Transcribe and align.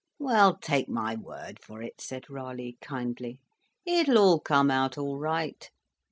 "Well, 0.17 0.57
take 0.57 0.89
my 0.89 1.13
word 1.15 1.59
for 1.63 1.83
it," 1.83 2.01
said 2.01 2.27
Raleigh, 2.27 2.75
kindly. 2.81 3.37
"It'll 3.85 4.17
all 4.17 4.39
come 4.39 4.71
out 4.71 4.97
all 4.97 5.19
right. 5.19 5.69